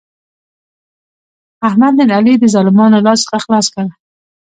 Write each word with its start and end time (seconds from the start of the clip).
احمد 1.67 1.93
نن 1.99 2.09
علي 2.17 2.33
د 2.39 2.45
ظالمانو 2.53 2.93
له 2.95 2.99
لاس 3.05 3.19
څخه 3.25 3.37
خلاص 3.45 3.67
کړ. 3.73 3.85